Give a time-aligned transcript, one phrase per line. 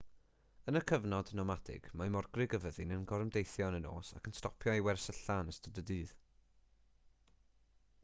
[0.69, 4.37] yn y cyfnod nomadig mae morgrug y fyddin yn gorymdeithio yn y nos ac yn
[4.41, 6.17] stopio i wersylla yn ystod y dydd